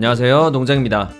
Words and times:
안녕하세요. 0.00 0.48
농장입니다. 0.48 1.10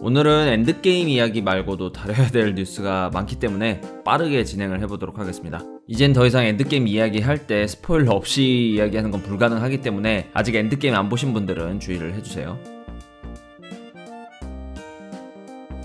오늘은 0.00 0.48
엔드게임 0.48 1.06
이야기 1.06 1.42
말고도 1.42 1.92
다뤄야 1.92 2.28
될 2.28 2.54
뉴스가 2.54 3.10
많기 3.12 3.38
때문에 3.38 3.82
빠르게 4.06 4.42
진행을 4.44 4.80
해보도록 4.80 5.18
하겠습니다. 5.18 5.60
이젠 5.86 6.14
더 6.14 6.24
이상 6.24 6.46
엔드게임 6.46 6.88
이야기 6.88 7.20
할 7.20 7.46
때 7.46 7.66
스포일러 7.66 8.12
없이 8.12 8.72
이야기하는 8.74 9.10
건 9.10 9.20
불가능하기 9.22 9.82
때문에 9.82 10.30
아직 10.32 10.54
엔드게임 10.54 10.94
안 10.94 11.10
보신 11.10 11.34
분들은 11.34 11.78
주의를 11.78 12.14
해주세요. 12.14 12.58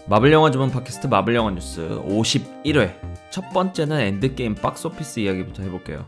마블 0.07 0.31
영화 0.31 0.51
전문 0.51 0.71
팟캐스트 0.71 1.07
마블 1.07 1.35
영화 1.35 1.51
뉴스 1.51 1.81
51회. 1.81 2.93
첫 3.29 3.43
번째는 3.51 3.99
엔드게임 3.99 4.55
박스오피스 4.55 5.19
이야기부터 5.19 5.63
해볼게요 5.63 6.05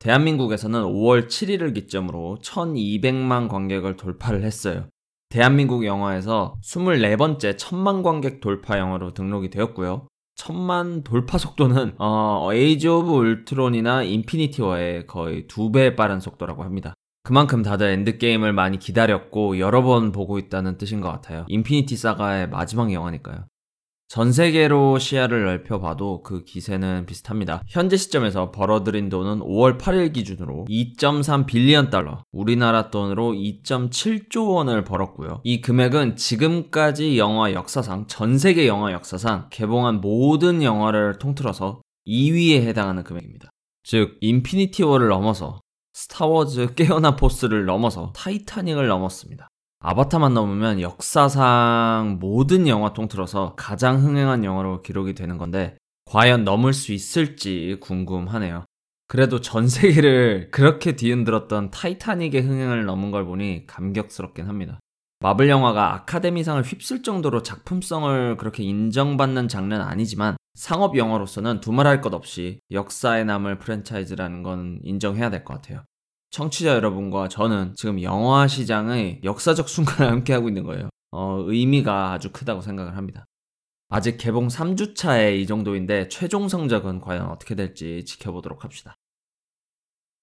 대한민국에서는 0.00 0.82
5월 0.82 1.28
7일을 1.28 1.74
기점으로 1.74 2.38
1200만 2.42 3.48
관객을 3.48 3.96
돌파를 3.96 4.42
했어요. 4.42 4.86
대한민국 5.28 5.84
영화에서 5.84 6.56
24번째 6.64 7.56
천만 7.58 8.02
관객 8.02 8.40
돌파 8.40 8.78
영화로 8.78 9.12
등록이 9.14 9.50
되었고요. 9.50 10.08
천만 10.34 11.04
돌파 11.04 11.36
속도는 11.36 11.96
어, 11.98 12.48
에이지 12.52 12.88
오브 12.88 13.12
울트론이나 13.12 14.02
인피니티 14.04 14.62
워의 14.62 15.06
거의 15.06 15.46
두 15.46 15.70
배 15.70 15.94
빠른 15.94 16.18
속도라고 16.18 16.64
합니다. 16.64 16.94
그만큼 17.22 17.62
다들 17.62 17.88
엔드게임을 17.90 18.54
많이 18.54 18.78
기다렸고 18.78 19.58
여러 19.58 19.82
번 19.82 20.10
보고 20.12 20.38
있다는 20.38 20.78
뜻인 20.78 21.02
것 21.02 21.10
같아요. 21.12 21.44
인피니티 21.48 21.94
사가의 21.96 22.48
마지막 22.48 22.90
영화니까요. 22.90 23.44
전 24.10 24.32
세계로 24.32 24.98
시야를 24.98 25.44
넓혀봐도 25.44 26.24
그 26.24 26.42
기세는 26.42 27.06
비슷합니다. 27.06 27.62
현재 27.68 27.96
시점에서 27.96 28.50
벌어들인 28.50 29.08
돈은 29.08 29.38
5월 29.38 29.78
8일 29.78 30.12
기준으로 30.12 30.66
2.3 30.68 31.46
billion 31.46 31.90
달러, 31.90 32.24
우리나라 32.32 32.90
돈으로 32.90 33.30
2.7조 33.34 34.52
원을 34.52 34.82
벌었고요. 34.82 35.42
이 35.44 35.60
금액은 35.60 36.16
지금까지 36.16 37.18
영화 37.18 37.52
역사상, 37.52 38.08
전 38.08 38.36
세계 38.36 38.66
영화 38.66 38.90
역사상 38.90 39.46
개봉한 39.50 40.00
모든 40.00 40.64
영화를 40.64 41.20
통틀어서 41.20 41.80
2위에 42.08 42.62
해당하는 42.62 43.04
금액입니다. 43.04 43.52
즉, 43.84 44.18
인피니티 44.20 44.82
워를 44.82 45.06
넘어서 45.06 45.60
스타워즈 45.92 46.74
깨어난 46.74 47.14
포스를 47.14 47.64
넘어서 47.64 48.12
타이타닉을 48.16 48.88
넘었습니다. 48.88 49.46
아바타만 49.82 50.34
넘으면 50.34 50.80
역사상 50.82 52.18
모든 52.20 52.68
영화 52.68 52.92
통틀어서 52.92 53.54
가장 53.56 54.02
흥행한 54.02 54.44
영화로 54.44 54.82
기록이 54.82 55.14
되는 55.14 55.38
건데 55.38 55.78
과연 56.04 56.44
넘을 56.44 56.74
수 56.74 56.92
있을지 56.92 57.78
궁금하네요. 57.80 58.66
그래도 59.08 59.40
전 59.40 59.68
세계를 59.68 60.50
그렇게 60.50 60.96
뒤흔들었던 60.96 61.70
타이타닉의 61.70 62.42
흥행을 62.42 62.84
넘은 62.84 63.10
걸 63.10 63.24
보니 63.24 63.66
감격스럽긴 63.66 64.46
합니다. 64.46 64.78
마블 65.20 65.48
영화가 65.48 65.94
아카데미상을 65.94 66.62
휩쓸 66.62 67.02
정도로 67.02 67.42
작품성을 67.42 68.36
그렇게 68.36 68.62
인정받는 68.62 69.48
장르는 69.48 69.80
아니지만 69.82 70.36
상업 70.54 70.96
영화로서는 70.96 71.60
두말할 71.60 72.00
것 72.02 72.12
없이 72.12 72.60
역사에 72.70 73.24
남을 73.24 73.58
프랜차이즈라는 73.58 74.42
건 74.42 74.78
인정해야 74.82 75.30
될 75.30 75.44
것 75.44 75.54
같아요. 75.54 75.84
청취자 76.30 76.74
여러분과 76.74 77.28
저는 77.28 77.74
지금 77.76 78.00
영화 78.02 78.46
시장의 78.46 79.20
역사적 79.24 79.68
순간을 79.68 80.10
함께하고 80.10 80.48
있는 80.48 80.64
거예요. 80.64 80.88
어, 81.10 81.42
의미가 81.46 82.12
아주 82.12 82.30
크다고 82.30 82.60
생각을 82.60 82.96
합니다. 82.96 83.26
아직 83.88 84.16
개봉 84.16 84.46
3주차에 84.46 85.40
이 85.40 85.46
정도인데 85.46 86.08
최종 86.08 86.48
성적은 86.48 87.00
과연 87.00 87.28
어떻게 87.28 87.56
될지 87.56 88.04
지켜보도록 88.04 88.62
합시다. 88.64 88.94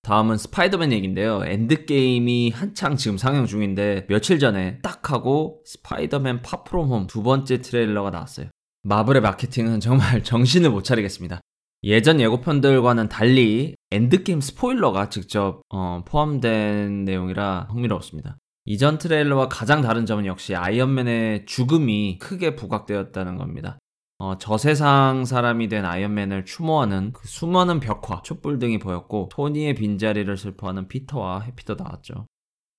다음은 0.03 0.38
스파이더맨 0.38 0.94
얘기인데요. 0.94 1.44
엔드게임이 1.44 2.51
한창 2.51 2.96
지금 2.96 3.17
상영 3.17 3.46
중인데 3.46 4.07
며칠 4.07 4.40
전에 4.40 4.79
딱 4.81 5.12
하고 5.12 5.62
스파이더맨 5.66 6.44
파프롬 6.44 6.90
홈 6.90 7.07
두 7.07 7.23
번째 7.23 7.59
트레일러가 7.59 8.09
나왔어요. 8.12 8.47
마블의 8.84 9.22
마케팅은 9.22 9.81
정말 9.81 10.23
정신을 10.23 10.69
못 10.69 10.84
차리겠습니다. 10.85 11.41
예전 11.84 12.20
예고편들과는 12.20 13.08
달리 13.08 13.76
엔드게임 13.92 14.42
스포일러가 14.42 15.10
직접 15.10 15.62
어, 15.70 16.04
포함된 16.06 17.06
내용이라 17.06 17.68
흥미로웠습니다. 17.70 18.38
이전 18.66 18.98
트레일러와 18.98 19.48
가장 19.48 19.82
다른 19.82 20.06
점은 20.06 20.26
역시 20.26 20.56
아이언맨의 20.56 21.46
죽음이 21.46 22.18
크게 22.20 22.56
부각되었다는 22.56 23.38
겁니다. 23.38 23.80
어, 24.20 24.38
저세상 24.38 25.26
사람이 25.26 25.68
된 25.70 25.86
아이언맨을 25.86 26.46
추모하는 26.46 27.14
그 27.14 27.28
수많은 27.28 27.80
벽화, 27.80 28.22
촛불 28.24 28.58
등이 28.58 28.80
보였고 28.80 29.30
토니의 29.32 29.76
빈자리를 29.76 30.36
슬퍼하는 30.36 30.88
피터와 30.88 31.42
해피도 31.42 31.76
나왔죠. 31.76 32.26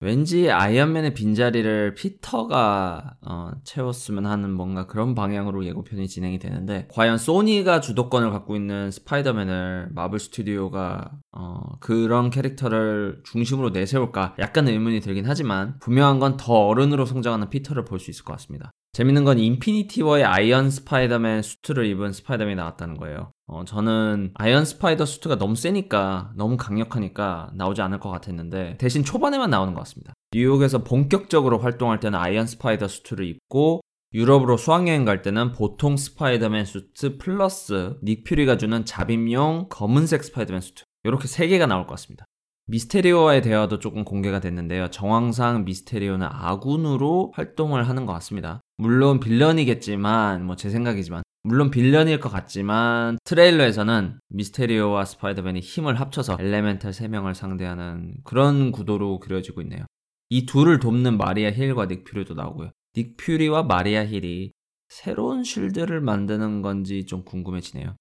왠지 0.01 0.49
아이언맨의 0.49 1.15
빈자리를 1.15 1.95
피터가 1.95 3.17
어, 3.27 3.51
채웠으면 3.65 4.27
하는 4.27 4.53
뭔가 4.53 4.87
그런 4.87 5.17
방향으로 5.17 5.65
예고편이 5.65 6.07
진행이 6.07 6.39
되는데 6.39 6.87
과연 6.93 7.19
소니가 7.19 7.81
주도권을 7.81 8.31
갖고 8.31 8.55
있는 8.55 8.93
스파이더맨을 8.93 9.89
마블 9.93 10.21
스튜디오가 10.21 11.11
어, 11.33 11.61
그런 11.81 12.31
캐릭터를 12.31 13.23
중심으로 13.25 13.71
내세울까 13.71 14.37
약간 14.39 14.69
의문이 14.69 15.01
들긴 15.01 15.25
하지만 15.27 15.79
분명한 15.81 16.21
건 16.21 16.37
더 16.37 16.53
어른으로 16.53 17.05
성장하는 17.05 17.51
피터를 17.51 17.85
볼 17.85 17.99
수 17.99 18.11
있을 18.13 18.25
것 18.25 18.33
같습니다. 18.35 18.71
재밌는 18.93 19.25
건 19.25 19.39
인피니티 19.41 20.03
워의 20.03 20.25
아이언 20.25 20.71
스파이더맨 20.71 21.43
수트를 21.43 21.87
입은 21.87 22.13
스파이더맨이 22.13 22.55
나왔다는 22.55 22.97
거예요. 22.97 23.33
어, 23.49 23.65
저는 23.65 24.33
아이언 24.35 24.67
스파이더 24.67 25.07
수트가 25.07 25.37
너무 25.37 25.57
세니까, 25.57 26.33
너무 26.37 26.59
강력하니까 26.59 27.51
나오지 27.55 27.81
않을 27.81 27.99
것 27.99 28.11
같았는데, 28.11 28.77
대신 28.77 29.03
초반에만 29.03 29.49
나오는 29.49 29.73
것 29.73 29.81
같습니다. 29.81 30.13
뉴욕에서 30.33 30.85
본격적으로 30.85 31.59
활동할 31.59 31.99
때는 31.99 32.19
아이언 32.19 32.47
스파이더 32.47 32.89
수트를 32.89 33.25
입고, 33.25 33.81
유럽으로 34.13 34.59
수학여행 34.59 35.07
갈 35.07 35.23
때는 35.23 35.53
보통 35.53 35.97
스파이더맨 35.97 36.67
수트 36.67 37.17
플러스 37.17 37.97
닉 38.03 38.25
퓨리가 38.25 38.59
주는 38.59 38.85
잠입용 38.85 39.69
검은색 39.71 40.25
스파이더맨 40.25 40.61
수트. 40.61 40.85
이렇게 41.05 41.27
세 41.27 41.47
개가 41.47 41.67
나올 41.67 41.87
것 41.87 41.93
같습니다. 41.93 42.27
미스테리오와의 42.71 43.41
대화도 43.41 43.79
조금 43.79 44.05
공개가 44.05 44.41
됐는데요. 44.41 44.89
정황상 44.91 45.65
미스테리오는 45.65 46.27
아군으로 46.31 47.33
활동을 47.35 47.89
하는 47.89 48.05
것 48.05 48.13
같습니다. 48.13 48.61
물론 48.77 49.21
빌런이겠지만, 49.21 50.45
뭐 50.45 50.55
제 50.55 50.69
생각이지만, 50.69 51.23
물론 51.45 51.71
빌런일 51.71 52.21
것 52.21 52.29
같지만 52.29 53.17
트레일러에서는 53.25 54.19
미스테리오와 54.29 55.07
스파이더맨이 55.07 55.61
힘을 55.61 55.99
합쳐서 55.99 56.37
엘레멘탈 56.39 56.91
3명을 56.91 57.33
상대하는 57.33 58.13
그런 58.23 58.71
구도로 58.71 59.19
그려지고 59.21 59.63
있네요. 59.63 59.87
이 60.29 60.45
둘을 60.45 60.79
돕는 60.79 61.17
마리아 61.17 61.51
힐과 61.51 61.89
닉 61.89 62.05
퓨리도 62.05 62.35
나오고요. 62.35 62.71
닉 62.97 63.17
퓨리와 63.17 63.63
마리아 63.63 64.05
힐이 64.05 64.53
새로운 64.91 65.43
쉴드를 65.43 66.03
만드는 66.03 66.61
건지 66.61 67.07
좀 67.07 67.25
궁금해지네요. 67.25 67.97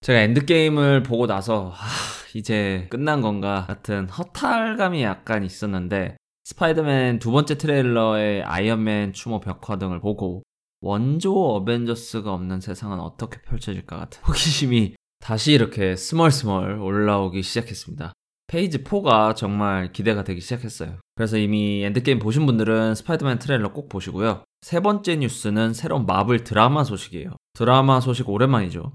제가 0.00 0.20
엔드게임을 0.20 1.02
보고 1.02 1.26
나서 1.26 1.72
아, 1.74 1.86
이제 2.34 2.86
끝난 2.90 3.20
건가 3.20 3.64
같은 3.66 4.08
허탈감이 4.08 5.02
약간 5.02 5.44
있었는데 5.44 6.16
스파이더맨 6.44 7.18
두 7.18 7.32
번째 7.32 7.58
트레일러의 7.58 8.42
아이언맨 8.42 9.12
추모 9.14 9.40
벽화 9.40 9.78
등을 9.78 10.00
보고 10.00 10.42
원조 10.80 11.32
어벤져스가 11.34 12.32
없는 12.32 12.60
세상은 12.60 13.00
어떻게 13.00 13.40
펼쳐질까 13.42 13.96
같은 13.96 14.22
호기심이 14.22 14.94
다시 15.18 15.52
이렇게 15.52 15.96
스멀스멀 15.96 16.78
올라오기 16.78 17.42
시작했습니다. 17.42 18.12
Phase 18.46 18.84
4가 18.84 19.34
정말 19.34 19.90
기대가 19.92 20.22
되기 20.22 20.40
시작했어요. 20.40 21.00
그래서 21.16 21.36
이미 21.36 21.82
엔드게임 21.82 22.20
보신 22.20 22.46
분들은 22.46 22.94
스파이더맨 22.94 23.40
트레일러 23.40 23.72
꼭 23.72 23.88
보시고요. 23.88 24.44
세 24.60 24.78
번째 24.80 25.16
뉴스는 25.16 25.74
새로운 25.74 26.06
마블 26.06 26.44
드라마 26.44 26.84
소식이에요. 26.84 27.30
드라마 27.54 28.00
소식 28.00 28.28
오랜만이죠. 28.28 28.92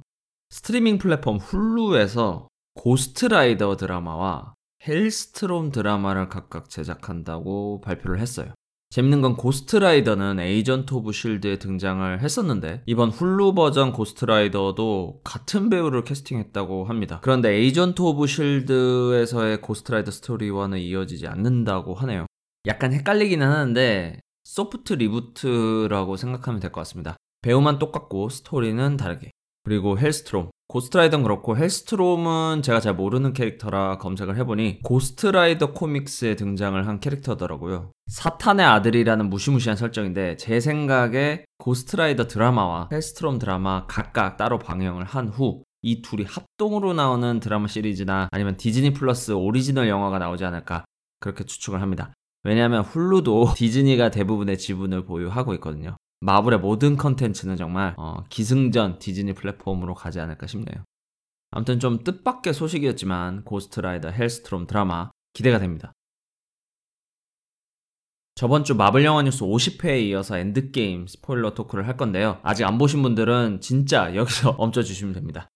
스트리밍 0.51 0.97
플랫폼 0.97 1.37
훌루에서 1.37 2.49
고스트라이더 2.75 3.77
드라마와 3.77 4.53
헬스트롬 4.85 5.71
드라마를 5.71 6.27
각각 6.27 6.69
제작한다고 6.69 7.79
발표를 7.79 8.19
했어요. 8.19 8.53
재밌는 8.89 9.21
건 9.21 9.37
고스트라이더는 9.37 10.41
에이전트 10.41 10.93
오브 10.93 11.13
실드에 11.13 11.57
등장을 11.57 12.21
했었는데 12.21 12.83
이번 12.85 13.11
훌루 13.11 13.53
버전 13.53 13.93
고스트라이더도 13.93 15.21
같은 15.23 15.69
배우를 15.69 16.03
캐스팅했다고 16.03 16.83
합니다. 16.83 17.21
그런데 17.23 17.51
에이전트 17.53 18.01
오브 18.01 18.27
실드에서의 18.27 19.61
고스트라이더 19.61 20.11
스토리와는 20.11 20.79
이어지지 20.79 21.27
않는다고 21.27 21.93
하네요. 21.93 22.25
약간 22.67 22.91
헷갈리기는 22.91 23.47
하는데 23.47 24.19
soft 24.43 24.93
reboot라고 24.93 26.17
생각하면 26.17 26.59
될 26.59 26.73
것 26.73 26.81
같습니다. 26.81 27.15
배우만 27.41 27.79
똑같고 27.79 28.27
스토리는 28.27 28.97
다르게. 28.97 29.31
그리고 29.63 29.97
헬스트롬. 29.97 30.49
고스트라이더는 30.67 31.23
그렇고 31.23 31.57
헬스트롬은 31.57 32.61
제가 32.61 32.79
잘 32.79 32.93
모르는 32.95 33.33
캐릭터라 33.33 33.97
검색을 33.97 34.37
해보니 34.37 34.81
고스트라이더 34.83 35.73
코믹스에 35.73 36.35
등장을 36.37 36.87
한 36.87 36.99
캐릭터더라고요. 37.01 37.91
사탄의 38.07 38.65
아들이라는 38.65 39.29
무시무시한 39.29 39.75
설정인데 39.75 40.37
제 40.37 40.61
생각에 40.61 41.43
고스트라이더 41.57 42.27
드라마와 42.27 42.87
헬스트롬 42.91 43.37
드라마 43.37 43.85
각각 43.87 44.37
따로 44.37 44.57
방영을 44.59 45.03
한 45.03 45.27
후 45.27 45.63
이 45.83 46.01
둘이 46.01 46.25
합동으로 46.25 46.93
나오는 46.93 47.39
드라마 47.39 47.67
시리즈나 47.67 48.27
아니면 48.31 48.55
디즈니 48.55 48.93
플러스 48.93 49.31
오리지널 49.31 49.89
영화가 49.89 50.19
나오지 50.19 50.45
않을까 50.45 50.85
그렇게 51.19 51.43
추측을 51.43 51.81
합니다. 51.81 52.13
왜냐하면 52.43 52.83
훌루도 52.83 53.53
디즈니가 53.57 54.11
대부분의 54.11 54.57
지분을 54.57 55.05
보유하고 55.05 55.53
있거든요. 55.55 55.97
마블의 56.21 56.59
모든 56.59 56.97
컨텐츠는 56.97 57.57
정말 57.57 57.95
어, 57.97 58.23
기승전 58.29 58.99
디즈니 58.99 59.33
플랫폼으로 59.33 59.95
가지 59.95 60.19
않을까 60.19 60.47
싶네요. 60.47 60.85
아무튼 61.49 61.79
좀 61.79 62.03
뜻밖의 62.03 62.53
소식이었지만 62.53 63.43
고스트라이더 63.43 64.09
헬스트롬 64.11 64.67
드라마 64.67 65.11
기대가 65.33 65.59
됩니다. 65.59 65.93
저번 68.35 68.63
주 68.63 68.75
마블 68.75 69.03
영화 69.03 69.21
뉴스 69.21 69.43
50회에 69.43 70.01
이어서 70.05 70.37
엔드게임 70.37 71.07
스포일러 71.07 71.53
토크를 71.53 71.87
할 71.87 71.97
건데요. 71.97 72.39
아직 72.43 72.63
안 72.65 72.77
보신 72.77 73.01
분들은 73.01 73.59
진짜 73.61 74.15
여기서 74.15 74.53
멈춰주시면 74.57 75.13
됩니다. 75.13 75.50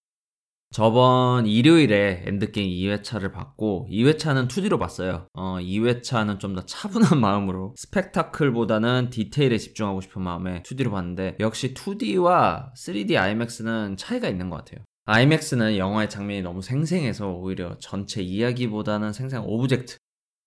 저번 0.75 1.45
일요일에 1.45 2.24
엔드게임 2.25 2.69
2회차를 2.69 3.31
봤고 3.31 3.88
2회차는 3.89 4.50
2D로 4.50 4.77
봤어요. 4.77 5.25
어, 5.33 5.56
2회차는 5.62 6.38
좀 6.38 6.54
더 6.54 6.66
차분한 6.66 7.18
마음으로 7.22 7.74
스펙타클보다는 7.77 9.10
디테일에 9.10 9.57
집중하고 9.57 10.01
싶은 10.01 10.22
마음에 10.22 10.63
2D로 10.63 10.92
봤는데 10.92 11.38
역시 11.39 11.74
2D와 11.74 12.74
3D 12.74 13.16
IMAX는 13.16 13.95
차이가 13.95 14.27
있는 14.27 14.50
것 14.50 14.57
같아요. 14.57 14.83
IMAX는 15.06 15.77
영화의 15.77 16.10
장면이 16.10 16.42
너무 16.42 16.62
생생해서 16.62 17.30
오히려 17.30 17.77
전체 17.80 18.22
이야기보다는 18.22 19.13
생생한 19.13 19.48
object 19.48 19.95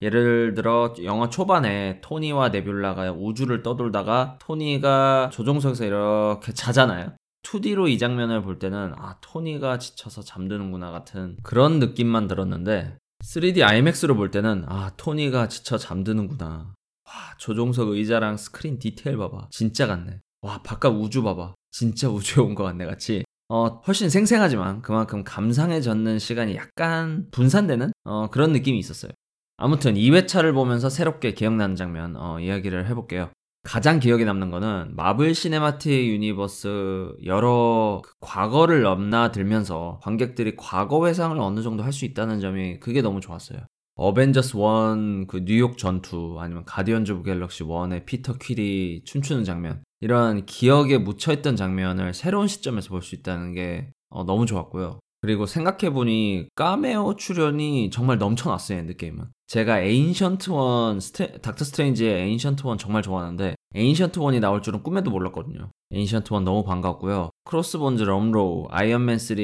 예를 0.03 0.53
들어 0.53 0.93
영화 1.05 1.31
초반에 1.31 2.03
토니와 2.03 2.51
네뷸라가 2.51 3.17
우주를 3.19 3.63
떠돌다가 3.63 4.37
토니가 4.43 5.31
조종석에서 5.33 5.87
이렇게 5.87 6.53
자잖아요. 6.53 7.15
2D로 7.53 7.89
이 7.89 7.99
장면을 7.99 8.43
볼 8.43 8.59
때는 8.59 8.93
아 8.97 9.17
토니가 9.21 9.79
지쳐서 9.79 10.23
잠드는구나 10.23 10.91
같은 10.91 11.37
그런 11.43 11.79
느낌만 11.79 12.29
들었는데 12.29 12.97
3D 13.25 13.63
IMAX로 13.63 14.15
볼 14.17 14.31
때는 14.31 14.65
아 14.69 14.91
토니가 14.97 15.49
지쳐 15.49 15.79
잠드는구나. 15.79 16.75
와 17.07 17.13
조종석 17.39 17.89
의자랑 17.89 18.37
스크린 18.37 18.79
디테일 18.79 19.17
봐봐. 19.17 19.49
진짜 19.51 19.87
같네. 19.87 20.21
와 20.43 20.63
바깥 20.63 20.93
우주 20.95 21.23
봐봐. 21.23 21.55
진짜 21.71 22.09
우주에 22.11 22.43
온 22.45 22.55
것 22.55 22.65
같네 22.65 22.85
같이. 22.87 23.25
어 23.49 23.81
훨씬 23.87 24.11
생생하지만 24.11 24.83
그만큼 24.83 25.25
감상하는 25.25 26.19
시간이 26.19 26.55
약간 26.55 27.29
분산되는? 27.31 27.93
어 28.05 28.29
그런 28.31 28.53
느낌이 28.53 28.79
있었어요. 28.79 29.11
아무튼 29.57 29.95
2회차를 29.95 30.53
보면서 30.55 30.89
새롭게 30.91 31.33
기억나는 31.35 31.75
장면 31.75 32.15
어, 32.17 32.39
이야기를 32.39 32.87
해볼게요. 32.89 33.31
가장 33.69 34.01
기억에 34.01 34.25
남는 34.25 34.51
거는 34.51 34.97
마블 34.97 35.35
시네마틱 35.35 35.93
유니버스 35.93 37.17
여러 37.27 38.01
그 38.03 38.13
과거를 38.21 38.81
넘나들면서 38.81 40.01
관객들이 40.03 40.57
과거 40.57 41.07
회상을 41.07 41.39
어느 41.39 41.61
정도 41.63 41.83
할 41.83 41.93
수 41.93 42.07
있다는 42.07 42.41
점이 42.41 42.81
그게 42.81 43.03
너무 43.03 43.21
좋았어요. 43.21 43.59
어벤져스 43.97 44.57
1 44.57 45.27
그 45.27 45.45
뉴욕 45.45 45.77
전투 45.77 46.37
아니면 46.39 46.65
가디언즈 46.65 47.13
오브 47.13 47.25
갤럭시 47.25 47.63
1의 47.65 48.07
피터 48.07 48.39
퀼이 48.39 49.03
춤추는 49.05 49.45
장면 49.45 49.83
이런 50.01 50.47
기억에 50.47 50.97
묻혀있던 50.99 51.57
장면을 51.57 52.15
새로운 52.15 52.47
시점에서 52.49 52.89
볼 52.89 53.03
수 53.03 53.15
있다는 53.17 53.53
게 53.53 53.91
어, 54.09 54.25
너무 54.25 54.47
좋았고요. 54.47 54.99
그리고 55.21 55.45
생각해보니 55.47 56.49
까메오 56.55 57.17
출연이 57.17 57.91
정말 57.91 58.17
넘쳐났어요 58.19 58.79
엔드게임은 58.79 59.25
제가 59.49 59.81
에인션트 59.81 60.51
원 60.51 61.01
스테, 61.01 61.39
닥터 61.39 61.65
스트레인지의 61.65 62.23
에인션트 62.23 62.67
원 62.67 62.79
정말 62.79 63.03
좋아하는데 63.03 63.57
에인션트 63.75 64.19
원이 64.19 64.41
나올 64.41 64.63
줄은 64.63 64.83
꿈에도 64.83 65.11
몰랐거든요. 65.11 65.71
에인션트 65.93 66.33
원 66.33 66.45
너무 66.45 66.65
반갑고요. 66.65 67.31
크로스본즈 67.45 68.03
럼로우 68.03 68.69
아이언맨 68.71 69.19
3 69.19 69.37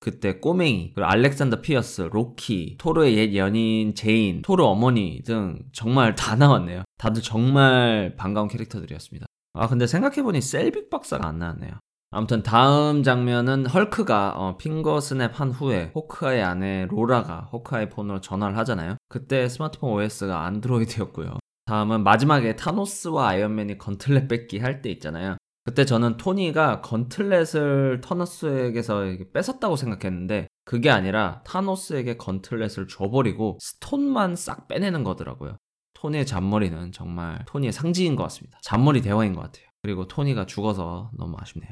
그때 0.00 0.38
꼬맹이 0.38 0.92
그리고 0.94 1.08
알렉산더 1.08 1.60
피어스 1.60 2.08
로키 2.12 2.76
토르의 2.78 3.16
옛 3.16 3.36
연인 3.36 3.94
제인 3.94 4.42
토르 4.42 4.64
어머니 4.64 5.22
등 5.24 5.60
정말 5.72 6.14
다 6.14 6.34
나왔네요. 6.34 6.82
다들 6.98 7.22
정말 7.22 8.14
반가운 8.16 8.48
캐릭터들이었습니다. 8.48 9.26
아 9.54 9.68
근데 9.68 9.86
생각해보니 9.86 10.40
셀빅 10.40 10.90
박사가 10.90 11.26
안 11.26 11.38
나왔네요. 11.38 11.72
아무튼 12.10 12.42
다음 12.42 13.02
장면은 13.02 13.66
헐크가 13.66 14.32
어, 14.36 14.56
finger 14.56 15.00
snap 15.00 15.38
한 15.38 15.50
후에 15.50 15.92
호크아이 15.94 16.40
아내 16.40 16.86
로라가 16.86 17.50
호크아이 17.52 17.90
폰으로 17.90 18.20
전화를 18.20 18.56
하잖아요. 18.58 18.96
그때 19.08 19.48
스마트폰 19.48 19.92
OS가 19.92 20.44
안드로이드였고요. 20.46 21.38
다음은 21.68 22.02
마지막에 22.02 22.56
타노스와 22.56 23.28
아이언맨이 23.28 23.76
gauntlet 23.76 24.26
뺏기 24.26 24.58
할 24.58 24.80
때 24.80 24.88
있잖아요. 24.92 25.36
그때 25.64 25.84
저는 25.84 26.16
토니가 26.16 26.80
gauntlet을 26.80 28.00
타노스에게서 28.00 29.04
뺏었다고 29.34 29.76
생각했는데 29.76 30.48
그게 30.64 30.88
아니라 30.88 31.42
타노스에게 31.44 32.16
gauntlet을 32.16 32.88
줘버리고 32.88 33.58
stone만 33.60 34.34
싹 34.36 34.66
빼내는 34.68 35.04
거더라고요. 35.04 35.58
토니의 35.92 36.24
잔머리는 36.24 36.92
정말 36.92 37.44
토니의 37.46 37.72
상징인 37.72 38.16
것 38.16 38.22
같습니다. 38.22 38.58
잔머리 38.62 39.02
대가인 39.02 39.34
것 39.34 39.42
같아요. 39.42 39.66
그리고 39.82 40.08
토니가 40.08 40.46
죽어서 40.46 41.10
너무 41.18 41.36
아쉽네요. 41.38 41.70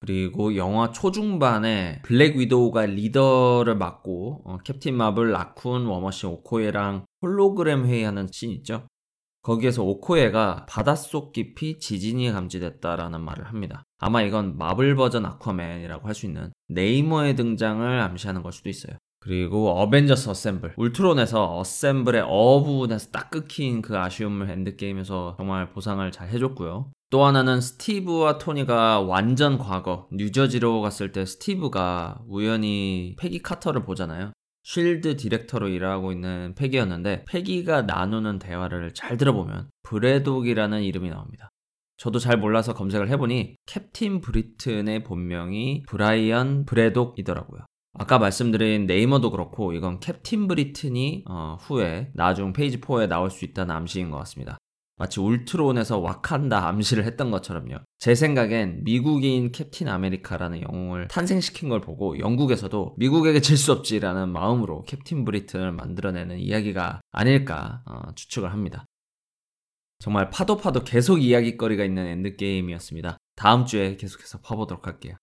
그리고 0.00 0.56
영화 0.56 0.90
초중반에 0.90 2.00
블랙 2.02 2.36
위도우가 2.36 2.86
리더를 2.86 3.76
맡고 3.76 4.42
어, 4.44 4.58
캡틴 4.64 4.96
마블, 4.96 5.32
라쿤, 5.32 5.88
워머신, 5.88 6.28
오코에랑 6.28 7.06
홀로그램 7.22 7.86
회의하는 7.86 8.28
씬 8.30 8.50
있죠. 8.50 8.86
거기에서 9.42 9.84
오코에가 9.84 10.66
바닷속 10.68 11.32
깊이 11.32 11.78
지진이 11.78 12.30
감지됐다라는 12.32 13.20
말을 13.20 13.46
합니다. 13.46 13.84
아마 13.98 14.20
이건 14.22 14.58
마블 14.58 14.96
버전 14.96 15.24
아쿠아맨이라고 15.24 16.06
할 16.06 16.14
수 16.14 16.26
있는 16.26 16.52
네이머의 16.68 17.36
등장을 17.36 18.00
암시하는 18.00 18.42
걸 18.42 18.52
수도 18.52 18.68
있어요. 18.68 18.96
그리고 19.20 19.70
어벤져스 19.70 20.28
assemble 20.30 20.74
울트론에서 20.76 21.58
assemble의 21.58 22.22
어 22.26 22.62
부분에서 22.62 23.10
딱 23.10 23.30
끊긴 23.30 23.82
그 23.82 23.96
아쉬움을 23.98 24.50
엔드게임에서 24.50 25.34
정말 25.36 25.70
보상을 25.70 26.10
잘 26.12 26.28
해줬고요 26.28 26.90
또 27.08 27.24
하나는 27.24 27.60
스티브와 27.60 28.38
토니가 28.38 29.00
완전 29.00 29.58
과거 29.58 30.08
뉴저지로 30.12 30.80
갔을 30.80 31.12
때 31.12 31.24
스티브가 31.24 32.22
우연히 32.26 33.14
페기 33.18 33.40
카터를 33.40 33.84
보잖아요. 33.84 34.32
쉴드 34.64 35.16
디렉터로 35.16 35.68
일하고 35.68 36.10
있는 36.10 36.54
페기였는데 36.56 37.24
페기가 37.28 37.82
나누는 37.82 38.40
대화를 38.40 38.94
잘 38.94 39.16
들어보면 39.16 39.70
브래독이라는 39.84 40.82
이름이 40.82 41.08
나옵니다. 41.10 41.50
저도 41.96 42.18
잘 42.18 42.36
몰라서 42.36 42.74
검색을 42.74 43.08
해보니 43.10 43.56
캡틴 43.66 44.20
브리튼의 44.20 45.04
본명이 45.04 45.84
브라이언 45.88 46.66
브래독이더라고요. 46.66 47.64
아까 47.94 48.18
말씀드린 48.18 48.86
네이머도 48.86 49.30
그렇고 49.30 49.72
이건 49.72 50.00
캡틴 50.00 50.48
브리튼이 50.48 51.24
어, 51.28 51.56
후에 51.60 52.10
나중 52.14 52.52
phase 52.52 52.80
4에 52.80 53.08
나올 53.08 53.30
수 53.30 53.44
있다는 53.44 53.74
암시인 53.74 54.10
것 54.10 54.18
같습니다. 54.18 54.58
마치 54.98 55.20
울트론에서 55.20 55.98
와칸다 55.98 56.66
암시를 56.68 57.04
했던 57.04 57.30
것처럼요. 57.30 57.76
제 57.98 58.14
생각엔 58.14 58.82
미국인 58.84 59.52
캡틴 59.52 59.88
아메리카라는 59.88 60.62
영웅을 60.62 61.08
탄생시킨 61.08 61.68
걸 61.68 61.80
보고 61.82 62.18
영국에서도 62.18 62.94
미국에게 62.96 63.40
질 63.40 63.56
수 63.58 63.72
없지라는 63.72 64.30
마음으로 64.30 64.84
캡틴 64.84 65.24
브리튼을 65.24 65.72
만들어내는 65.72 66.38
이야기가 66.38 67.00
아닐까 67.12 67.82
어, 67.86 68.14
추측을 68.14 68.52
합니다. 68.52 68.86
정말 69.98 70.30
파도 70.30 70.56
파도 70.56 70.84
계속 70.84 71.22
이야기거리가 71.22 71.84
있는 71.84 72.06
엔드게임이었습니다. 72.06 73.18
다음 73.36 73.64
주에 73.66 73.96
계속해서 73.96 74.38
파보도록 74.38 74.86
할게요. 74.86 75.16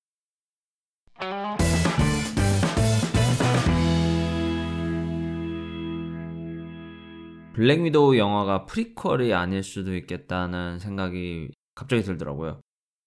블랙 7.53 7.81
위도우 7.81 8.17
영화가 8.17 8.65
prequel이 8.65 9.33
아닐 9.33 9.63
수도 9.63 9.95
있겠다는 9.95 10.79
생각이 10.79 11.49
갑자기 11.75 12.01
들더라고요. 12.01 12.59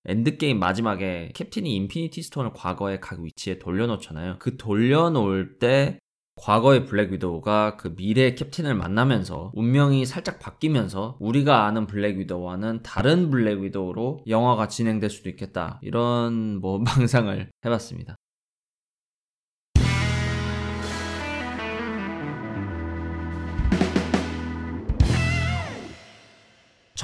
엔드게임 0.06 0.58
마지막에 0.58 1.30
캡틴이 1.34 1.74
인피니티 1.74 2.22
스톤을 2.22 2.52
과거의 2.54 3.00
각 3.00 3.20
위치에 3.20 3.58
돌려놓잖아요. 3.58 4.36
그 4.38 4.56
돌려놓을 4.56 5.58
때 5.58 5.98
과거의 6.36 6.84
블랙 6.84 7.12
위도우가 7.12 7.76
그 7.76 7.94
미래의 7.96 8.34
캡틴을 8.36 8.74
만나면서 8.74 9.52
운명이 9.54 10.04
살짝 10.04 10.38
바뀌면서 10.38 11.16
우리가 11.18 11.64
아는 11.64 11.86
블랙 11.86 12.18
위도우와는 12.18 12.82
다른 12.82 13.30
블랙 13.30 13.60
위도우로 13.60 14.20
영화가 14.28 14.68
진행될 14.68 15.10
수도 15.10 15.28
있겠다. 15.30 15.80
이런 15.82 16.60
뭐 16.60 16.78
망상을 16.84 17.50
해봤습니다. 17.64 18.16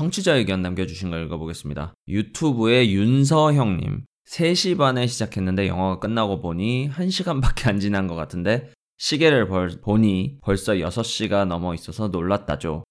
청취자 0.02 0.34
의견 0.34 0.62
남겨주신 0.62 1.10
걸 1.10 1.24
읽어보겠습니다. 1.26 1.94
유튜브의 2.08 2.92
윤서형님. 2.92 4.04
3시 4.28 4.76
반에 4.76 5.06
시작했는데 5.06 5.68
영화가 5.68 6.00
끝나고 6.00 6.40
보니 6.40 6.90
1시간밖에 6.90 7.68
안 7.68 7.78
지난 7.78 8.08
것 8.08 8.16
같은데 8.16 8.72
시계를 8.98 9.46
벌, 9.46 9.80
보니 9.80 10.38
벌써 10.40 10.72
6시가 10.72 11.44
넘어 11.44 11.72
있어서 11.74 12.08
놀랐다죠. 12.08 12.82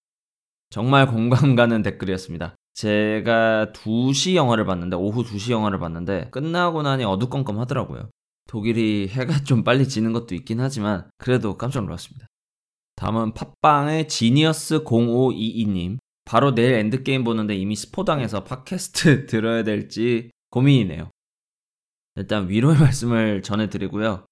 정말 0.69 1.05
공감 1.05 1.55
가는 1.57 1.81
댓글이었습니다. 1.81 2.55
제가 2.75 3.73
2시 3.73 4.35
영화를 4.35 4.63
봤는데, 4.65 4.95
오후 4.95 5.25
2시 5.25 5.51
영화를 5.51 5.79
봤는데, 5.79 6.29
끝나고 6.31 6.81
나니 6.81 7.03
어두컴컴 7.03 7.59
하더라고요. 7.59 8.09
독일이 8.47 9.09
해가 9.09 9.43
좀 9.43 9.65
빨리 9.65 9.85
지는 9.89 10.13
것도 10.13 10.33
있긴 10.35 10.61
하지만, 10.61 11.09
그래도 11.17 11.57
깜짝 11.57 11.83
놀랐습니다. 11.83 12.27
다음은 12.95 13.33
팟빵의 13.33 14.07
지니어스 14.07 14.85
0522님. 14.85 15.97
바로 16.25 16.53
내일 16.53 16.73
엔드게임 16.73 17.23
보는데 17.23 17.55
이미 17.55 17.75
스포당해서 17.75 18.43
팟캐스트 18.43 19.25
들어야 19.27 19.63
될지 19.63 20.31
고민이네요. 20.49 21.09
일단 22.15 22.49
위로의 22.49 22.77
말씀을 22.79 23.41
전해드리고요. 23.41 24.25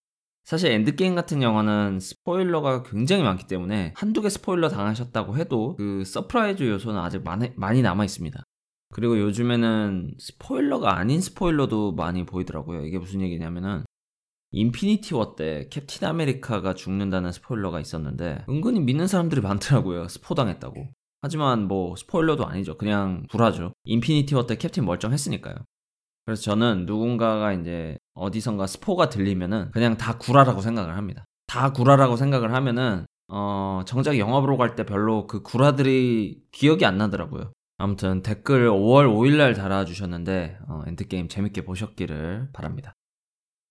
사실 0.44 0.72
엔드게임 0.72 1.16
같은 1.16 1.42
영화는 1.42 2.00
스포일러가 2.00 2.84
굉장히 2.84 3.24
많기 3.24 3.46
때문에 3.48 3.94
한두 3.96 4.22
개 4.22 4.30
스포일러 4.30 4.68
당하셨다고 4.70 5.38
해도 5.38 5.76
그 5.78 6.04
surprise 6.06 6.64
요소는 6.64 7.00
아직 7.00 7.24
많이, 7.24 7.52
많이 7.56 7.82
남아 7.82 8.04
있습니다. 8.06 8.44
그리고 8.92 9.20
요즘에는 9.20 10.16
스포일러가 10.18 10.98
아닌 10.98 11.22
스포일러도 11.22 11.92
많이 11.94 12.26
보이더라고요. 12.26 12.86
이게 12.86 12.98
무슨 12.98 13.22
얘기냐면은 13.22 13.84
인피니티 14.52 15.14
워 15.14 15.36
때 15.36 15.68
캡틴 15.70 16.08
아메리카가 16.08 16.74
죽는다는 16.74 17.32
스포일러가 17.32 17.80
있었는데 17.80 18.46
은근히 18.50 18.80
믿는 18.80 19.06
사람들이 19.06 19.42
많더라고요. 19.42 20.08
스포당했다고. 20.08 20.90
하지만 21.22 21.68
뭐 21.68 21.96
스포일러도 21.96 22.46
아니죠. 22.46 22.78
그냥 22.78 23.26
구라죠. 23.30 23.74
인피니티 23.84 24.36
워때 24.36 24.56
캡틴 24.58 24.86
멀쩡했으니까요. 24.86 25.56
그래서 26.26 26.42
저는 26.44 26.86
누군가가 26.86 27.54
이제 27.54 27.98
어디선가 28.14 28.68
스포가 28.68 29.10
들리면은 29.10 29.72
그냥 29.72 29.98
다 29.98 30.18
구라라고 30.18 30.62
생각을 30.62 30.96
합니다. 30.96 31.26
다 31.48 31.72
구라라고 31.74 32.16
생각을 32.16 32.54
하면은 32.54 33.06
어 33.28 33.82
정작 33.86 34.18
영화 34.18 34.40
보러 34.42 34.58
갈 34.58 34.76
때 34.76 34.86
별로 34.86 35.28
그 35.28 35.42
구라들이 35.42 36.42
기억이 36.52 36.86
안 36.86 36.98
나더라고요. 36.98 37.52
아무튼 37.78 38.22
댓글 38.24 38.70
5월 38.70 39.08
5일날 39.08 39.56
달아주셨는데 39.56 40.60
어, 40.68 40.84
엔드게임 40.88 41.28
재밌게 41.30 41.64
보셨기를 41.66 42.50
바랍니다. 42.54 42.94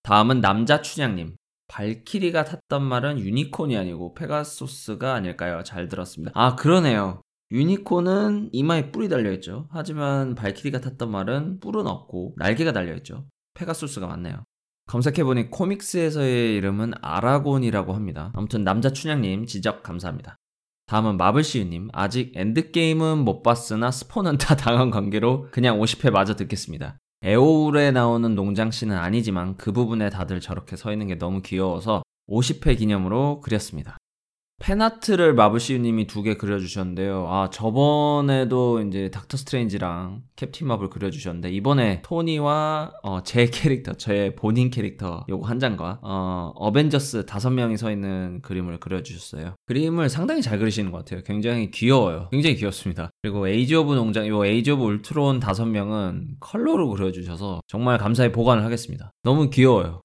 다음은 0.03 0.41
남자 0.41 0.81
춘향님. 0.81 1.35
발키리가 1.67 2.45
탔던 2.45 2.83
말은 2.83 3.19
유니콘이 3.19 3.77
아니고 3.77 4.15
페가소스가 4.15 5.13
아닐까요? 5.13 5.63
잘 5.63 5.87
들었습니다. 5.87 6.31
아 6.33 6.55
그러네요. 6.55 7.21
유니콘은 7.51 8.49
이마에 8.51 8.91
뿔이 8.91 9.09
달려있죠. 9.09 9.67
하지만 9.71 10.35
발키리가 10.35 10.81
탔던 10.81 11.09
말은 11.09 11.59
뿔은 11.59 11.87
없고 11.87 12.35
날개가 12.37 12.71
달려있죠. 12.73 13.25
페가소스가 13.55 14.07
맞네요. 14.07 14.43
검색해보니 14.85 15.49
comics에서의 15.49 16.55
이름은 16.55 16.93
아라곤이라고 17.01 17.93
합니다. 17.93 18.31
아무튼 18.35 18.63
남자 18.63 18.91
춘향님 18.91 19.45
지적 19.45 19.83
감사합니다. 19.83 20.35
다음은 20.87 21.17
마블시유님 21.17 21.89
아직 21.93 22.31
엔드게임은 22.35 23.19
못 23.19 23.43
봤으나 23.43 23.91
스포는 23.91 24.37
다 24.37 24.55
당한 24.57 24.89
관계로 24.89 25.47
그냥 25.51 25.79
50회 25.79 26.11
마저 26.11 26.35
듣겠습니다. 26.35 26.97
에오울에 27.21 27.91
나오는 27.91 28.33
농장 28.33 28.67
씬은 28.67 28.97
아니지만 28.97 29.57
그 29.57 29.71
부분에 29.71 30.09
다들 30.09 30.39
저렇게 30.39 30.75
서 30.75 30.91
있는 30.91 31.07
게 31.07 31.15
너무 31.17 31.41
귀여워서 31.41 32.01
50회 32.29 32.77
기념으로 32.77 33.41
그렸습니다. 33.41 33.97
fan 34.59 34.81
art를 34.81 35.33
마블시우님이 35.33 36.05
두 36.07 36.21
개 36.21 36.35
그려주셨는데요. 36.35 37.27
아, 37.29 37.49
저번에도 37.49 38.81
이제 38.81 39.09
닥터 39.09 39.37
스트레인지랑 39.37 40.23
캡틴 40.35 40.67
마블 40.67 40.89
그려주셨는데, 40.89 41.49
이번에 41.51 42.01
토니와, 42.03 42.91
어, 43.01 43.23
제 43.23 43.45
캐릭터, 43.45 43.93
제 43.93 44.35
본인 44.35 44.69
캐릭터, 44.69 45.25
요거 45.29 45.47
한 45.47 45.59
장과, 45.59 45.99
어, 46.01 46.51
어벤져스 46.55 47.25
다섯 47.25 47.51
명이 47.51 47.77
서 47.77 47.89
있는 47.89 48.41
그림을 48.41 48.79
그려주셨어요. 48.79 49.55
그림을 49.65 50.09
상당히 50.09 50.41
잘 50.41 50.59
그리시는 50.59 50.91
것 50.91 50.99
같아요. 50.99 51.21
굉장히 51.23 51.71
귀여워요. 51.71 52.27
굉장히 52.31 52.57
귀엽습니다. 52.57 53.09
그리고 53.21 53.47
Age 53.47 53.75
of 53.75 53.95
농장, 53.95 54.27
요 54.27 54.45
에이지 54.45 54.71
오브 54.71 54.83
울트론 54.83 55.39
다섯 55.39 55.65
명은 55.65 56.35
컬러로 56.41 56.89
그려주셔서 56.89 57.61
정말 57.67 57.97
감사히 57.97 58.31
보관을 58.31 58.65
하겠습니다. 58.65 59.11
너무 59.23 59.49
귀여워요. 59.49 60.01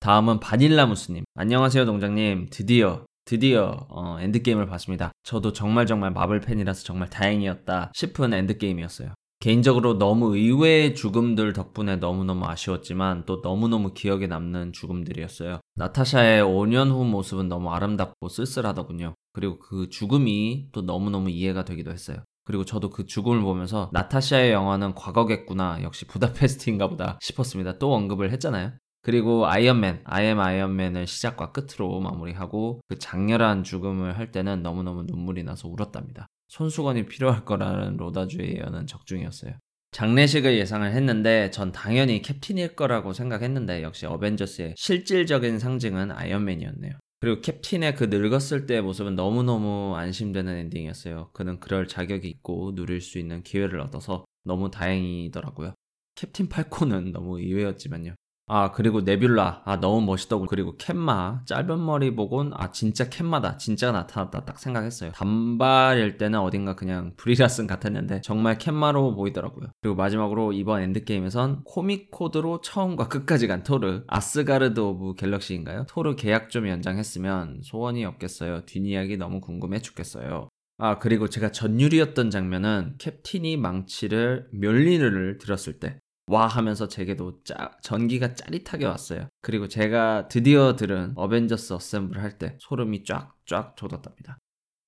다음은 0.00 0.40
바닐라무스님. 0.40 1.22
안녕하세요, 1.36 1.84
농장님. 1.84 2.48
드디어 2.50 3.04
드디어 3.24 3.86
어, 3.88 4.18
엔드게임을 4.20 4.66
봤습니다. 4.66 5.12
저도 5.22 5.52
정말 5.52 5.86
정말 5.86 6.10
마블 6.10 6.40
팬이라서 6.40 6.84
정말 6.84 7.08
다행이었다 7.08 7.92
싶은 7.94 8.32
엔드게임이었어요. 8.34 9.14
개인적으로 9.42 9.98
너무 9.98 10.36
의외의 10.36 10.94
죽음들 10.94 11.52
덕분에 11.52 11.96
너무너무 11.96 12.46
아쉬웠지만 12.46 13.24
또 13.26 13.40
너무너무 13.42 13.92
기억에 13.92 14.28
남는 14.28 14.72
죽음들이었어요. 14.72 15.60
나타샤의 15.74 16.44
5년 16.44 16.90
후 16.90 17.04
모습은 17.04 17.48
너무 17.48 17.70
아름답고 17.70 18.28
쓸쓸하더군요. 18.28 19.14
그리고 19.32 19.58
그 19.58 19.88
죽음이 19.88 20.68
또 20.70 20.82
너무너무 20.82 21.28
이해가 21.30 21.64
되기도 21.64 21.90
했어요. 21.90 22.18
그리고 22.44 22.64
저도 22.64 22.90
그 22.90 23.04
죽음을 23.04 23.40
보면서 23.40 23.90
나타샤의 23.92 24.52
영화는 24.52 24.94
과거겠구나 24.94 25.82
역시 25.82 26.06
부다페스트인가 26.06 26.88
보다 26.88 27.18
싶었습니다. 27.20 27.78
또 27.78 27.94
언급을 27.94 28.30
했잖아요. 28.30 28.72
그리고 29.02 29.46
아이언맨, 29.46 30.02
아이엠 30.04 30.38
아이언맨을 30.38 31.06
시작과 31.06 31.50
끝으로 31.50 32.00
마무리하고 32.00 32.80
그 32.88 32.98
장렬한 32.98 33.64
죽음을 33.64 34.16
할 34.16 34.30
때는 34.30 34.62
너무너무 34.62 35.02
눈물이 35.02 35.42
나서 35.42 35.68
울었답니다. 35.68 36.28
손수건이 36.48 37.06
필요할 37.06 37.44
거라는 37.44 37.96
로다주의 37.96 38.56
예언은 38.56 38.86
적중이었어요. 38.86 39.54
장례식을 39.90 40.56
예상을 40.56 40.90
했는데 40.90 41.50
전 41.50 41.72
당연히 41.72 42.22
캡틴일 42.22 42.76
거라고 42.76 43.12
생각했는데 43.12 43.82
역시 43.82 44.06
어벤져스의 44.06 44.74
실질적인 44.76 45.58
상징은 45.58 46.12
아이언맨이었네요. 46.12 46.92
그리고 47.20 47.40
캡틴의 47.40 47.94
그 47.94 48.04
늙었을 48.04 48.66
때의 48.66 48.82
모습은 48.82 49.16
너무너무 49.16 49.94
안심되는 49.96 50.56
엔딩이었어요. 50.56 51.30
그는 51.32 51.60
그럴 51.60 51.86
자격이 51.86 52.28
있고 52.28 52.74
누릴 52.74 53.00
수 53.00 53.18
있는 53.18 53.42
기회를 53.42 53.80
얻어서 53.80 54.24
너무 54.44 54.70
다행이더라고요. 54.70 55.74
캡틴 56.14 56.48
팔콘은 56.48 57.12
너무 57.12 57.38
의외였지만요. 57.38 58.14
아, 58.54 58.70
그리고 58.70 59.00
네뷸라. 59.02 59.62
아, 59.64 59.80
너무 59.80 60.04
멋있더군. 60.04 60.46
그리고 60.46 60.76
캡마. 60.76 61.40
짧은 61.46 61.82
머리 61.86 62.14
보곤, 62.14 62.52
아, 62.52 62.70
진짜 62.70 63.08
캡마다. 63.08 63.56
진짜가 63.56 63.92
나타났다. 63.96 64.44
딱 64.44 64.58
생각했어요. 64.58 65.12
단발일 65.12 66.18
때는 66.18 66.38
어딘가 66.38 66.76
그냥 66.76 67.14
브리 67.16 67.39
라슨 67.39 67.66
같았는데, 67.66 68.20
정말 68.20 68.58
캡마로 68.58 69.14
보이더라고요. 69.14 69.70
그리고 69.80 69.96
마지막으로 69.96 70.52
이번 70.52 70.82
엔드게임에선 70.82 71.62
코믹 71.64 72.10
코드로 72.10 72.60
처음과 72.60 73.08
끝까지 73.08 73.46
간 73.46 73.62
토르. 73.62 74.02
아스가르드 74.06 74.78
오브 74.80 75.14
갤럭시인가요? 75.14 75.86
토르 75.88 76.14
계약 76.14 76.50
좀 76.50 76.68
연장했으면 76.68 77.60
소원이 77.62 78.04
없겠어요. 78.04 78.66
뒷이야기 78.66 79.16
너무 79.16 79.40
궁금해 79.40 79.78
죽겠어요. 79.78 80.50
아, 80.76 80.98
그리고 80.98 81.28
제가 81.28 81.52
전율이었던 81.52 82.28
장면은 82.30 82.96
캡틴이 82.98 83.56
망치를 83.56 84.48
멸리를 84.52 85.38
들었을 85.38 85.78
때 85.78 86.00
와 86.28 86.46
하면서 86.46 86.88
제게도 86.88 87.42
짜, 87.44 87.72
전기가 87.82 88.34
짜릿하게 88.34 88.86
왔어요. 88.86 89.28
그리고 89.40 89.68
제가 89.68 90.28
드디어 90.28 90.76
들은 90.76 91.12
어벤져스 91.16 91.72
assemble 91.74 92.22
할 92.22 92.38
때 92.38 92.56
소름이 92.60 93.04
쫙쫙 93.04 93.74
돋았답니다. 93.76 94.38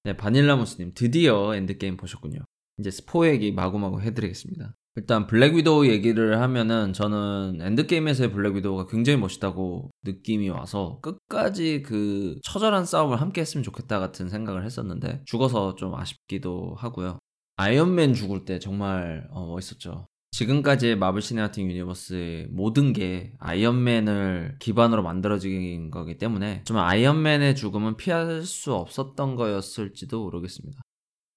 네, 0.05 0.17
바닐라무스님 0.17 0.93
드디어 0.95 1.55
엔드게임 1.55 1.97
보셨군요. 1.97 2.41
이제 2.79 2.91
스포 2.91 3.27
얘기 3.27 3.53
마구마구 3.53 4.01
해드리겠습니다. 4.01 4.75
일단 4.97 5.27
블랙 5.27 5.55
위도우 5.57 5.87
얘기를 5.89 6.41
하면은 6.41 6.93
저는 6.93 7.59
엔드게임에서의 7.61 8.31
블랙 8.31 8.55
위도우가 8.55 8.87
굉장히 8.87 9.19
멋있다고 9.19 9.91
느낌이 10.05 10.49
와서 10.51 11.01
끝까지 11.03 11.83
그 11.83 12.39
처절한 12.45 12.85
싸움을 12.87 13.21
함께 13.21 13.41
했으면 13.41 13.65
좋겠다 13.65 13.99
같은 13.99 14.29
생각을 14.29 14.65
했었는데 14.65 15.23
죽어서 15.27 15.75
좀 15.75 15.95
아쉽기도 15.97 16.77
하고요. 16.79 17.19
아이언맨 17.57 18.15
죽을 18.15 18.45
때 18.45 18.61
정말 18.61 19.27
어, 19.31 19.47
멋있었죠. 19.47 20.07
지금까지의 20.35 20.97
마블 20.97 21.23
시네마틱 21.23 21.71
유니버스의 21.71 22.49
모든 22.51 22.93
게 22.93 23.33
아이언맨을 23.39 24.57
기반으로 24.59 25.05
만들어진 25.05 25.93
거기 25.93 26.19
때문에 26.19 26.65
좀 26.65 26.79
아이언맨의 26.79 27.55
죽음은 27.55 27.97
피할 27.97 28.43
수 28.43 28.75
없었던 28.75 29.37
거였을지도 29.37 30.25
모르겠습니다. 30.25 30.83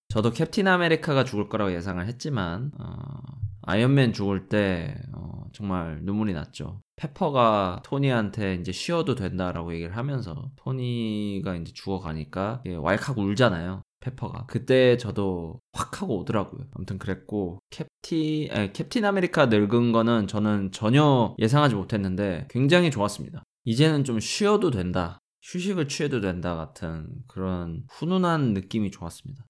저도 0.10 0.32
캡틴 0.32 0.68
아메리카가 0.68 1.26
죽을 1.26 1.48
거라고 1.48 1.74
예상을 1.74 2.04
했지만 2.08 2.72
어, 2.80 3.20
아이언맨 3.62 4.14
죽을 4.14 4.50
때 4.50 4.96
어, 5.14 5.44
정말 5.54 6.00
눈물이 6.02 6.34
났죠. 6.34 6.82
페퍼가 6.96 7.84
토니한테 7.86 8.56
이제 8.56 8.72
쉬어도 8.72 9.14
된다라고 9.14 9.76
얘기를 9.76 9.96
하면서 9.96 10.50
토니가 10.56 11.56
이제 11.58 11.72
죽어가니까 11.72 12.64
왈칵 12.66 13.20
울잖아요. 13.20 13.84
페퍼가 14.08 14.46
그때 14.48 14.98
저도 14.98 15.60
확 15.74 16.02
하고 16.02 16.18
오더라고요. 16.20 16.66
아무튼 16.72 16.98
그랬고 16.98 17.60
캡틴 17.70 18.52
아니, 18.52 18.74
캡틴 18.74 19.06
아메리카 19.06 19.48
늙은 19.48 19.92
거는 19.92 20.28
저는 20.28 20.72
전혀 20.72 21.36
예상하지 21.40 21.76
못했는데 21.76 22.48
굉장히 22.50 22.90
좋았습니다. 22.92 23.44
이제는 23.66 24.04
좀 24.04 24.20
쉬어도 24.20 24.72
된다. 24.72 25.20
휴식을 25.44 25.88
취해도 25.88 26.22
된다 26.22 26.56
같은 26.56 27.08
그런 27.28 27.84
훈훈한 27.92 28.54
느낌이 28.54 28.92
좋았습니다. 28.92 29.46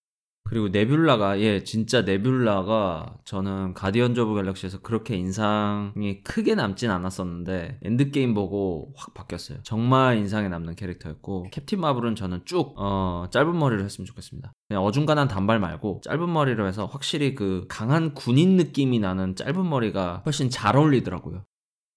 그리고 0.48 0.70
네뷸라가 0.70 1.40
예 1.40 1.64
진짜 1.64 2.04
네뷸라가 2.04 3.18
저는 3.26 3.74
가디언즈 3.74 4.22
오브 4.22 4.36
갤럭시에서 4.36 4.80
그렇게 4.80 5.18
인상이 5.18 6.24
크게 6.24 6.56
남진 6.56 6.90
않았었는데 6.90 7.80
엔드게임 7.84 8.34
보고 8.34 8.94
확 8.96 9.14
바뀌었어요. 9.14 9.60
정말 9.64 10.18
인상에 10.18 10.48
남는 10.48 10.76
캐릭터였고 10.76 11.48
캡틴 11.52 11.82
마블은 11.82 12.16
저는 12.16 12.42
쭉 12.46 12.74
어, 12.78 13.28
짧은 13.30 13.60
머리를 13.60 13.84
했으면 13.84 14.06
좋겠습니다. 14.06 14.54
그냥 14.70 14.84
어중간한 14.86 15.28
단발 15.28 15.60
말고 15.60 16.02
짧은 16.06 16.32
머리로 16.32 16.66
해서 16.66 16.86
확실히 16.86 17.36
그 17.36 17.66
강한 17.68 18.14
군인 18.14 18.56
느낌이 18.56 19.00
나는 19.00 19.36
짧은 19.36 19.70
머리가 19.70 20.24
훨씬 20.26 20.50
잘 20.50 20.78
어울리더라고요. 20.78 21.44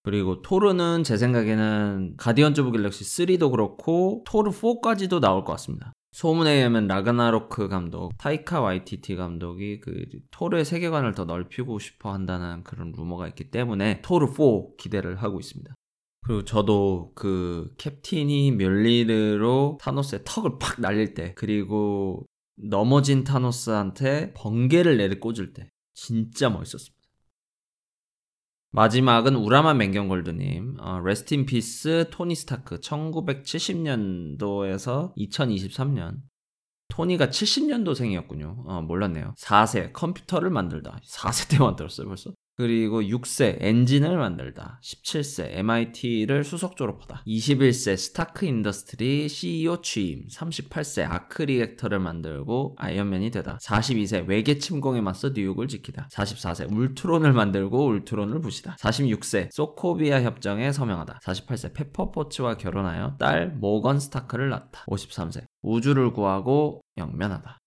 그리고 0.02 0.42
토르는 0.42 1.04
제 1.04 1.16
생각에는 1.16 2.14
가디언즈 2.16 2.62
오브 2.62 2.72
갤럭시 2.72 3.04
3도 3.04 3.52
그렇고 3.52 4.24
토르 4.26 4.50
4까지도 4.50 5.20
나올 5.20 5.44
것 5.44 5.52
같습니다. 5.52 5.92
소문에 6.12 6.54
의하면 6.56 6.86
라그나로크 6.88 7.68
감독, 7.68 8.16
타이카 8.18 8.60
와이티티 8.60 9.16
감독이 9.16 9.80
그 9.80 10.04
토르의 10.30 10.64
세계관을 10.64 11.14
더 11.14 11.24
넓히고 11.24 11.78
싶어 11.78 12.12
한다는 12.12 12.64
그런 12.64 12.92
루머가 12.92 13.28
있기 13.28 13.50
때문에 13.50 14.02
토르 14.02 14.26
4 14.26 14.76
기대를 14.76 15.16
하고 15.16 15.38
있습니다. 15.38 15.74
그리고 16.22 16.44
저도 16.44 17.12
그 17.14 17.72
캡틴이 17.78 18.52
묠니르로 18.52 19.78
타노스의 19.80 20.22
턱을 20.24 20.58
팍 20.58 20.80
날릴 20.80 21.14
때 21.14 21.34
그리고 21.34 22.26
넘어진 22.56 23.24
타노스한테 23.24 24.34
번개를 24.34 24.96
내리꽂을 24.98 25.54
때 25.54 25.70
진짜 25.94 26.50
멋있었습니다. 26.50 26.99
마지막은 28.72 29.34
우라마 29.34 29.74
맹경골드님, 29.74 30.76
어, 30.78 31.00
rest 31.00 31.34
in 31.34 31.44
peace 31.44 32.06
토니 32.10 32.36
스타크 32.36 32.78
1970년도에서 32.80 35.12
2023년 35.16 36.18
토니가 36.88 37.26
70년도생이었군요. 37.28 38.64
어, 38.66 38.82
몰랐네요. 38.82 39.34
4세 39.38 39.92
컴퓨터를 39.92 40.50
만들다. 40.50 41.00
4세 41.04 41.50
때 41.50 41.58
만들었어요 41.58 42.06
벌써. 42.06 42.30
그리고 42.60 43.00
6세 43.00 43.56
엔진을 43.58 44.18
만들다. 44.18 44.80
17세 44.84 45.48
MIT를 45.50 46.44
수석 46.44 46.76
졸업하다. 46.76 47.22
21세 47.26 47.96
스타크 47.96 48.44
인더스트리 48.44 49.30
CEO 49.30 49.80
취임. 49.80 50.26
38세 50.30 51.10
arc 51.10 51.44
reactor를 51.44 52.00
만들고 52.00 52.76
아이언맨이 52.76 53.30
되다. 53.30 53.56
42세 53.62 54.28
외계 54.28 54.58
침공에 54.58 55.00
맞서 55.00 55.30
뉴욕을 55.30 55.68
지키다. 55.68 56.08
44세 56.12 56.70
울트론을 56.70 57.32
만들고 57.32 57.82
울트론을 57.82 58.42
부시다. 58.42 58.76
46세 58.78 59.48
소코비아 59.52 60.20
협정에 60.20 60.70
서명하다. 60.70 61.20
48세 61.24 61.72
페퍼 61.72 62.08
포츠와 62.08 62.58
결혼하여 62.58 63.16
딸 63.18 63.54
모건 63.56 63.98
스타크를 63.98 64.50
낳다. 64.50 64.84
53세 64.84 65.46
우주를 65.62 66.12
구하고 66.12 66.82
영면하다. 66.98 67.59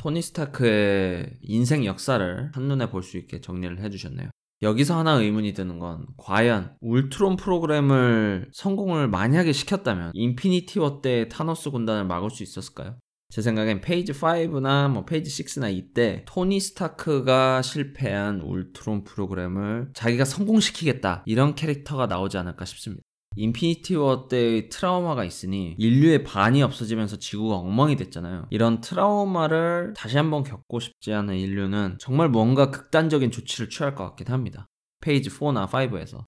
토니 0.00 0.22
스타크의 0.22 1.34
인생 1.42 1.84
역사를 1.84 2.50
한눈에 2.54 2.88
볼 2.88 3.02
수 3.02 3.18
있게 3.18 3.42
정리를 3.42 3.80
해주셨네요. 3.80 4.30
여기서 4.62 4.98
하나 4.98 5.12
의문이 5.12 5.52
드는 5.52 5.78
건 5.78 6.06
과연 6.16 6.74
울트론 6.80 7.36
프로그램을 7.36 8.48
성공을 8.52 9.08
만약에 9.08 9.52
시켰다면 9.52 10.12
인피니티 10.14 10.78
워 10.78 11.02
때 11.02 11.28
타노스 11.28 11.70
군단을 11.70 12.06
막을 12.06 12.30
수 12.30 12.42
있었을까요? 12.42 12.98
제 13.28 13.42
생각엔 13.42 13.82
Phase 13.82 14.12
5나 14.12 14.88
뭐 14.90 15.04
Phase 15.04 15.30
6나 15.30 15.70
이때 15.74 16.24
토니 16.26 16.60
스타크가 16.60 17.60
실패한 17.60 18.40
울트론 18.40 19.04
프로그램을 19.04 19.90
자기가 19.92 20.24
성공시키겠다 20.24 21.24
이런 21.26 21.54
캐릭터가 21.54 22.06
나오지 22.06 22.38
않을까 22.38 22.64
싶습니다. 22.64 23.02
인피니티 23.36 23.94
워 23.94 24.26
때의 24.28 24.68
트라우마가 24.68 25.24
있으니 25.24 25.76
인류의 25.78 26.24
반이 26.24 26.62
없어지면서 26.62 27.18
지구가 27.18 27.56
엉망이 27.56 27.96
됐잖아요. 27.96 28.46
이런 28.50 28.80
트라우마를 28.80 29.94
다시 29.96 30.16
한번 30.16 30.42
겪고 30.42 30.80
싶지 30.80 31.12
않은 31.12 31.36
인류는 31.36 31.98
정말 32.00 32.28
뭔가 32.28 32.70
극단적인 32.70 33.30
조치를 33.30 33.70
취할 33.70 33.94
것 33.94 34.04
같긴 34.04 34.28
합니다. 34.28 34.66
Phase 35.00 35.30
4나 35.30 35.68
5에서. 35.68 36.24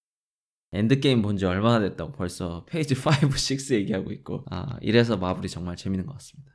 엔드게임 0.74 1.20
본 1.20 1.36
지 1.36 1.44
얼마나 1.44 1.80
됐다고 1.80 2.12
벌써 2.12 2.64
Phase 2.66 2.94
5, 2.94 2.98
6 3.28 3.70
얘기하고 3.72 4.10
있고 4.12 4.44
아 4.50 4.78
이래서 4.80 5.16
마블이 5.16 5.48
정말 5.48 5.76
재밌는 5.76 6.06
것 6.06 6.14
같습니다. 6.14 6.52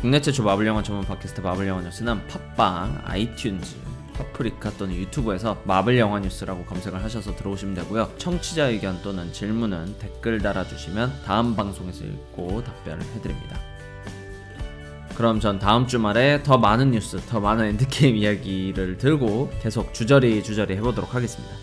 국내 0.00 0.20
최초 0.20 0.42
마블 0.42 0.66
영화 0.66 0.82
전문 0.82 1.04
팟캐스트 1.06 1.42
마블 1.42 1.66
영화 1.68 1.82
뉴스는 1.82 2.26
팟빵, 2.26 3.04
아이튠즈, 3.04 3.99
파프리카 4.20 4.70
또는 4.78 4.94
유튜브에서 4.94 5.56
마블 5.64 5.98
영화 5.98 6.20
뉴스라고 6.20 6.64
검색을 6.64 7.02
하셔서 7.02 7.34
들어오시면 7.34 7.74
되고요. 7.74 8.10
청취자 8.18 8.66
의견 8.66 9.00
또는 9.02 9.32
질문은 9.32 9.96
댓글 9.98 10.40
달아주시면 10.40 11.22
다음 11.24 11.56
방송에서 11.56 12.04
읽고 12.04 12.62
답변을 12.62 13.02
해드립니다. 13.16 13.58
그럼 15.16 15.40
전 15.40 15.58
다음 15.58 15.86
주말에 15.86 16.42
더 16.42 16.56
많은 16.56 16.92
뉴스, 16.92 17.20
더 17.28 17.40
많은 17.40 17.66
엔드게임 17.66 18.16
이야기를 18.16 18.98
들고 18.98 19.50
계속 19.62 19.92
주저리 19.92 20.42
주저리 20.42 20.76
해보도록 20.76 21.14
하겠습니다. 21.14 21.54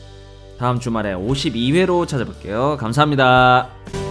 다음 0.59 0.79
주말에 0.79 1.13
52회로 1.13 2.07
찾아볼게요. 2.07 2.77
감사합니다. 2.77 4.06